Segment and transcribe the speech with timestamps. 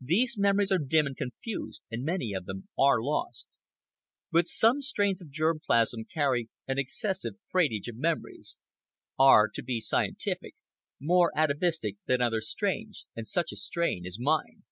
[0.00, 3.48] These memories are dim and confused, and many of them are lost.
[4.30, 10.54] But some strains of germplasm carry an excessive freightage of memories—are, to be scientific,
[11.00, 14.62] more atavistic than other strains; and such a strain is mine.